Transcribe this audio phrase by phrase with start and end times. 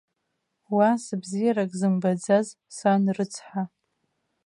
[0.75, 3.63] Уа, сыбзиарак зымбаӡаз, сан рыцҳа!